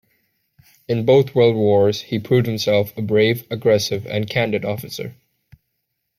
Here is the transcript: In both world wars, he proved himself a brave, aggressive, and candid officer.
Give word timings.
In 0.87 1.05
both 1.05 1.35
world 1.35 1.55
wars, 1.55 2.01
he 2.01 2.17
proved 2.17 2.47
himself 2.47 2.91
a 2.97 3.03
brave, 3.03 3.45
aggressive, 3.51 4.07
and 4.07 4.27
candid 4.27 4.65
officer. 4.65 5.13